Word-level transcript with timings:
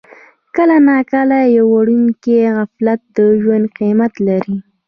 کله 0.55 0.77
ناکله 0.87 1.39
یو 1.55 1.65
وړوکی 1.73 2.35
غفلت 2.57 3.01
د 3.17 3.17
ژوند 3.41 3.65
قیمت 3.79 4.13
لري. 4.27 4.57